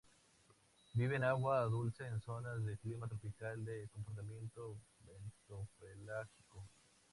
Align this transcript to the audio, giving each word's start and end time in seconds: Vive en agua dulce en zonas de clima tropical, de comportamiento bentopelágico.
Vive 0.95 1.17
en 1.17 1.23
agua 1.23 1.61
dulce 1.67 2.07
en 2.07 2.19
zonas 2.19 2.65
de 2.65 2.75
clima 2.75 3.05
tropical, 3.07 3.63
de 3.63 3.87
comportamiento 3.93 4.75
bentopelágico. 5.05 6.63